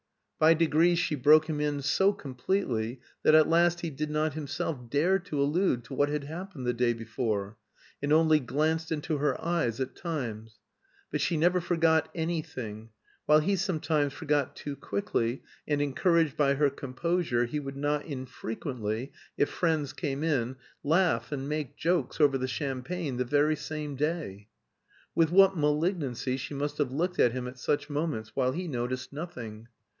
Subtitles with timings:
[0.39, 4.89] By degrees she broke him in so completely that at last he did not himself
[4.89, 7.57] dare to allude to what had happened the day before,
[8.01, 10.57] and only glanced into her eyes at times.
[11.11, 12.89] But she never forgot anything,
[13.27, 19.11] while he sometimes forgot too quickly, and encouraged by her composure he would not infrequently,
[19.37, 24.47] if friends came in, laugh and make jokes over the champagne the very same day.
[25.13, 29.13] With what malignancy she must have looked at him at such moments, while he noticed
[29.13, 29.67] nothing!